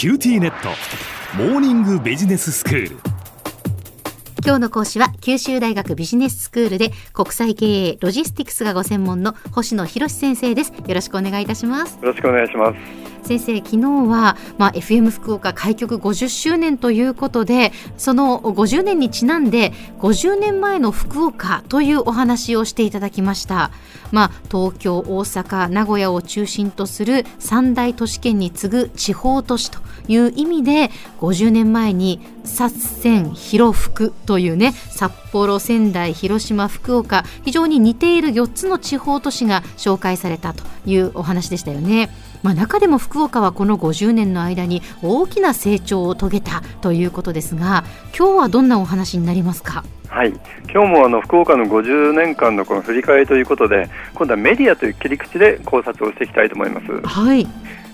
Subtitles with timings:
[0.00, 0.70] QTnet。
[1.36, 2.96] モーニングビジネススクール。
[4.42, 10.72] 今日の講師は九州大学ビジネススクールで国際経営ロジスティクスがご専門の星野博先生です。
[10.72, 11.96] よろしくお願いいたします。
[11.96, 13.76] よろしくお願いします先生昨日
[14.08, 23.70] は、まあ、FM 福岡開局50周年ということでその50年にちなんで50年前の福岡というお話をしていただきました、
[24.12, 29.78] まあ、東京大阪名古屋を中心とする三大都市圏に次ぐ地方都市と
[30.08, 30.90] いう意味で
[31.20, 42.10] 50年前に札仙広福というね札幌仙台広島福岡非常に似ている4つの地方都市が紹介されたというお話でしたよね。
[42.42, 47.84] まあ、中でも福岡はこの50年の間に大きな成長を遂げたということですが
[48.16, 49.84] 今日はどんなお話になりますか？
[50.08, 50.30] はい。
[50.72, 56.86] 今日もあの福岡の50年間のこの振り返りということで今度はメディアという切り口で考察をしていきたいと思います。
[57.06, 57.46] はい。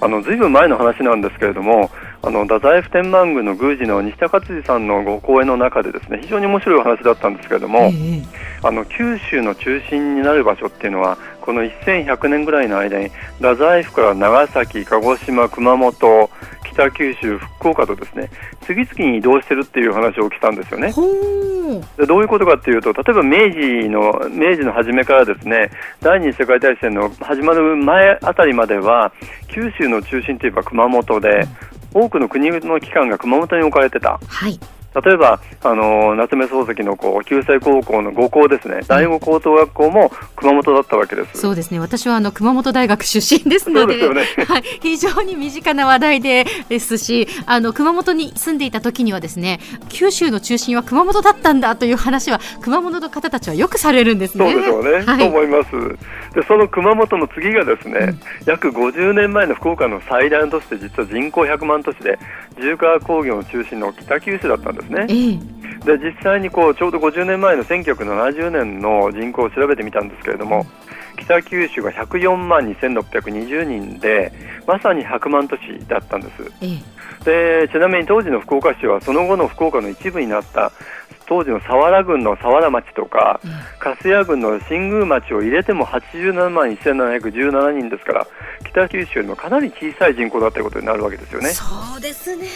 [0.00, 8.24] あのずいぶん前の話なんですけれどもあの太宰府天満宮の宮司の西田勝次さんのご講演の中でですね非常に面白いお話だったんですけれども、えー、
[8.66, 16.30] あの九州の中心になる場所っていうのはこの1100年ぐらいの間に太宰府から長崎、鹿児島、熊本、
[16.64, 18.30] 北九州、福岡とですね
[18.62, 20.92] 次々に移動してるっていう話を聞いたんですよね。
[21.96, 29.12] でどういうことかっていうと例えば明治の明治の初めからですね第二次世界大戦の始まる前あたりまでは
[29.48, 31.46] 九州の中心といえば熊本で、
[31.94, 34.20] 多くの国の機関が熊本に置かれてた。
[34.26, 34.58] はい
[34.94, 41.40] 例えば、あの夏目漱石のこう旧制高校の五校ですね、第五高等学校も熊本だったわけです。
[41.40, 41.78] そうですね。
[41.78, 54.50] 私はあの熊本大学出身ですので、でね、 はい、非常に身近な話題でですし、あの熊本に住んでいた時にはですね、九州の中心は熊本だったんだという話は熊本の方たちはよくされるんですね。
[54.50, 55.04] そうでしょうね。
[55.06, 55.70] はい、と思います。
[56.34, 62.18] で、その熊本の次がですね、うん、約50年前の福岡の最大の都市で実は人口100万都市で
[62.60, 65.06] 重化工業の中心の北九州だったんですね。
[65.08, 70.66] えー、で実際にこうちょうど50年前の1970年の人口を調べてみたんですけれども、
[71.18, 74.32] 北九州が104万2620人で
[74.66, 76.52] まさに100万都市だったんです。
[76.60, 80.72] えー、でちなみに当時の福岡市はその後の福岡の一部になった
[81.28, 83.38] 当時の佐原郡の佐原町とか、
[83.78, 88.26] 粕谷郡の新宮町を入れても87万1717人ですから
[88.70, 91.50] 北九州よりもかなり小さい人口だということになるわけですよね。
[91.50, 91.64] そ
[91.98, 92.46] うですね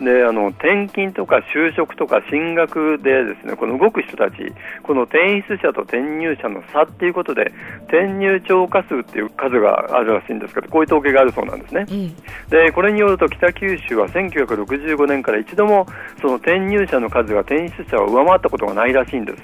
[0.00, 4.36] であの転勤とか就職とか進学でですねこの動く人たち
[4.82, 7.52] この転出者と転入者の差っていうことで
[7.88, 12.14] 転入超過数っていう数があるらしいんですけどこういう統計があるそうなんですね、うん、
[12.50, 15.86] でこれによると北九州は1965年から一度も
[16.20, 19.42] その転入者の数が転出者を上回ったことがないらしいんです。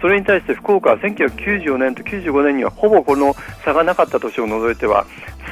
[0.00, 5.06] それに対して福岡は1994年と95年にはほぼこの差がなかった年を除いては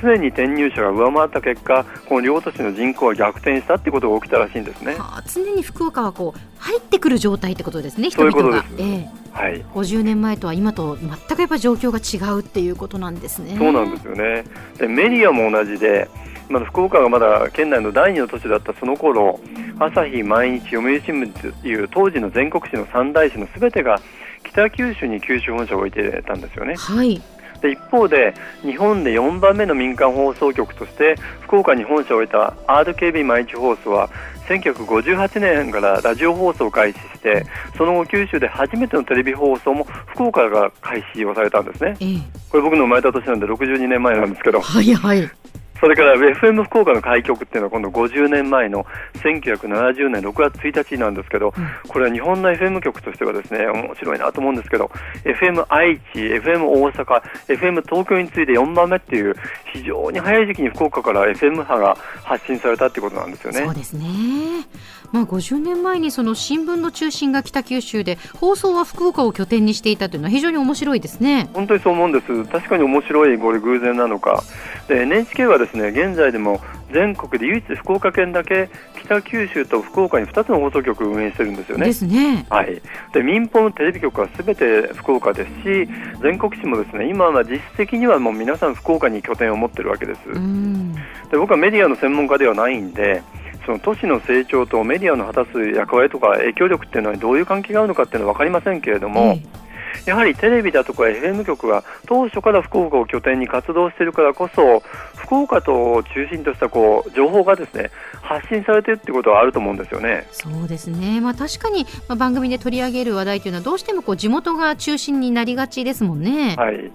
[0.05, 8.65] 常に転入者が上回った結果この両都市の人口は逆転したっていうことが起きたらしいんですね、はあ、常に福岡はこう入ってくる状態ってことですね人々が。
[8.79, 13.57] ええはい、50年前とは今と全くやっぱ状況が違うっていうことなんですね。
[13.59, 14.45] そうなんですよね
[14.79, 16.09] でメディアも同じで
[16.49, 19.41] まだ福岡がまだ県内の第二の都市だったその頃
[19.79, 24.01] 朝日、毎日、読売新聞という当時の全国紙の三大紙のすべてが
[24.45, 26.77] 北九州に九州本社を置いてたんですよね。
[26.77, 27.21] はい
[27.61, 34.11] で一方で日本で4番目の民間放送局として福岡に本社を置いた RKB 毎日放送は
[34.49, 42.19] 1958年からラジオ放送を開始してその後九州で初めてのテレビ放送も福岡が開始をされたんですね、ええ、
[42.51, 45.31] これ僕の生まれた年なんで62年前なんですけど、はいはい、
[45.84, 48.87] それから FM 福岡の開局っていうのは今度50年前の
[49.17, 51.53] 1970年6月1日なんですけど、
[51.87, 54.91] これは日本の FM 局としてはですね面白いなと思うんですけど
[55.25, 59.34] FM 愛知、FM 大阪、FM 東京に次いで4番目っていう
[59.75, 63.61] 非常に早い時期に福岡から FM 波が発信されたっていうことなんですよね。
[63.61, 64.06] そうですね
[65.13, 74.43] まあ、50年前にその新聞の中心が北九州で放送は福岡を拠点にしていたというのは非常に面白いですね本当にそう思うんです確かに面白いこれ偶然なのか
[74.89, 76.61] で NHK はですね現在でも
[76.93, 78.71] 全国で唯一福岡県だけ
[79.03, 81.87] 北九州と福岡に2つの放送局を運営してるんですよね。
[81.87, 82.47] ですね。
[82.49, 82.81] はい。
[83.12, 85.89] で民放のテレビ局はすべて福岡ですし
[86.23, 90.21] 全国紙もですね今は実質的にはもう皆さん福岡に拠点を持ってるわけです。
[91.31, 93.23] で僕はメディアの専門家ではないんで
[93.64, 99.38] その都市の成長とメディアの果たす役割とか影響力っていうのはどういう関係があるのかっていうのは分かりませんけれども、
[100.06, 104.81] やはりテレビだとか FM 局が当初から福岡を拠点に活動しているからこそ
[105.14, 107.90] 福岡と中心としたこう情報がですね
[108.20, 110.26] 発信されているっていうことはあると思うんですよね。
[110.32, 111.20] そうですね。
[111.20, 116.56] まあ確かに、まあ、番組で取り上げる話題というのはどうしてもこう地元が中心になりがちですもんね。
[116.56, 116.90] はい。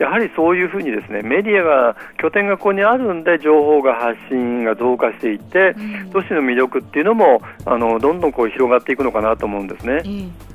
[0.00, 5.76] やはりそういうふうにですねメディアが拠点がここにあるんで情報が発信が増加していって、
[6.10, 10.02] 都市の魅力っていうのもあのどんどんこう広がっていくのかなと思うんですね。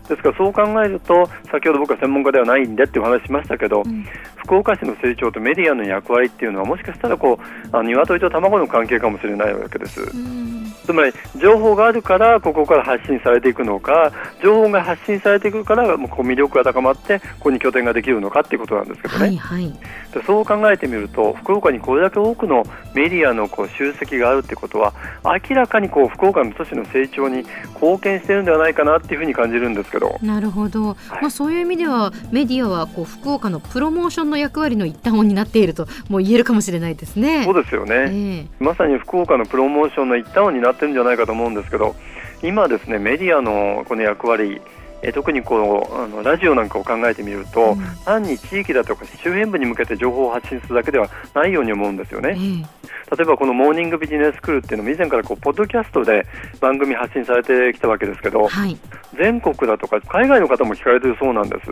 [0.09, 4.05] ですからそう考えると先ほど僕は専門家ではないんでっていう話しましたけど、うん、
[4.35, 10.01] 福岡市の成長とメディアの役割っていうのはもしかしたらこうあの鶏と卵の関係かもしれないわけです。
[10.01, 10.54] うん
[10.85, 14.11] つまり情報があるからここから発信されていくのか
[14.41, 19.73] 情報が発信されていくからもうこう魅力が高まってここに拠点ができるのかっていうことなんですけどね、はいはい、
[20.13, 24.93] でそう考えてみると福岡にこれだけ多くのメディアのこう集積があるってことは
[25.23, 27.43] 明らかにこう福岡の都市の成長に
[27.73, 30.17] 貢献しているんではないかなっていうふうに感じるんですけど。
[30.21, 37.43] なるほど、はい、まあ、そういう意味ではメディアはこう福岡のプロモーションの役割の一端を担っているともう言えるかもしれないですね。
[37.43, 41.95] そうですよね、えー、まさに福岡のプロモーションの一端を担ってるんじゃないかと思うんですけど
[42.43, 44.61] 今ですねメディアのこの役割
[45.01, 52.31] え特にこうあのラジオなんかを考えてみると、うん、単に地域だとか周辺部に向けて情報を発信するだけではないように思うんですよね。
[52.31, 52.65] うん
[53.15, 56.25] 例えばこのモーニングビジネススクールっていうのも以前からこうポッドキャストで
[56.59, 58.75] 番組発信されてきたわけですけど、はい、
[59.15, 61.71] 全国だとか海外の方も聞かれてるそうなんです。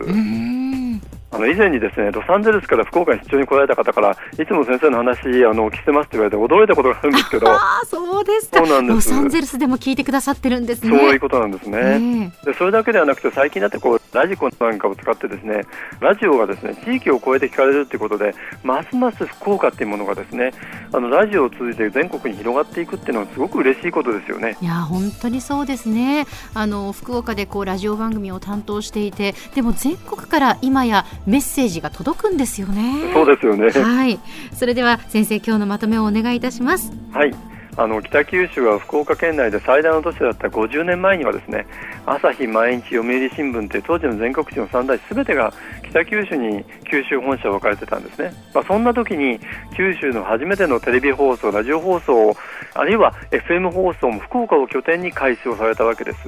[1.34, 7.50] あの以前にですねロサンゼルスから福岡に出張に来られた方からいつも先生の話あの聞いてますって言われて驚いたことがあるんですけど。
[7.50, 8.58] あそうですか。
[8.58, 9.10] そうなんです。
[9.10, 10.96] ロサンゼルスでも聞いてくださってるんですね。
[10.96, 11.80] そういうことなんですね、え。
[11.82, 15.62] ー、でそれだけではなくて最近だってこうラジコなんかを使ってですね
[16.00, 20.52] ラジオがですね地域を越えて聞かれるということでますます福岡っていうものがですね
[20.92, 24.56] あのラジオを通じて全国に広がっていくっていうのはすごく嬉しいことですよね。
[24.60, 26.26] いや本当にそうですね。
[26.54, 33.12] あの福岡でこうラジオ番組を担当していてでも全国から今やメッセージが届くんですよね。
[33.12, 33.70] そうですよね。
[33.70, 34.18] はい。
[34.52, 36.92] それでは先生今日のまとめをお願いいたします。
[37.12, 37.34] はい。
[37.76, 41.66] あの北九州は福岡県内で最大の都市だった50年前にはですね
[42.06, 45.52] 朝日、毎日、読売新聞という当時の全国紙の三大すべてが
[45.88, 49.40] 北九州に九州本社を置かれてたんですね、まあ、そんな時に
[49.76, 52.36] 九州の初めてのテレビ放送、ラジオ放送
[52.74, 56.18] あるいは FM 放送も福岡を拠点に開始をされたわけです。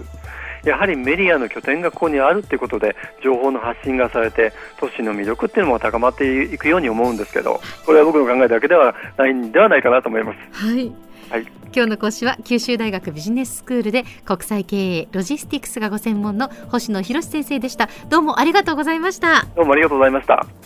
[0.66, 10.64] やはりメディアの拠点がここにあるということで情報の発信がされて都市の魅力っていうのも高まっていくように思うんですけどこれは僕の考えだけではないんではないかなと思います。
[10.66, 10.92] はい。
[11.30, 11.42] はい、
[11.74, 17.88] 今日の講師は九州大学ビジネススクールで国際経営ロジスティクスがご専門の星野博先生でした。
[18.08, 19.44] どうもありがとうございました。
[19.56, 20.65] どうもありがとうございました